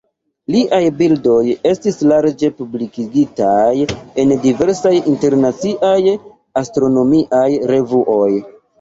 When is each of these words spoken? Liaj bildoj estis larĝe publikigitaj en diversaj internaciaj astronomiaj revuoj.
Liaj 0.53 0.77
bildoj 1.01 1.41
estis 1.71 1.99
larĝe 2.13 2.49
publikigitaj 2.63 3.85
en 4.25 4.35
diversaj 4.49 4.97
internaciaj 5.15 5.97
astronomiaj 6.67 7.49
revuoj. 7.75 8.31